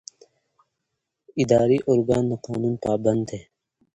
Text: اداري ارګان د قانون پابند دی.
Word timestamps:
اداري 1.41 1.77
ارګان 1.91 2.23
د 2.29 2.33
قانون 2.45 2.73
پابند 2.83 3.21
دی. 3.29 3.41